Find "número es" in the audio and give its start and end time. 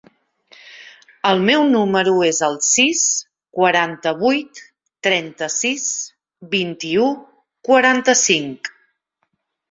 1.73-2.37